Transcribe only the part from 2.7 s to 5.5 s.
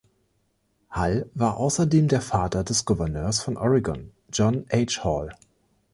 Gouverneurs von Oregon, John H. Hall.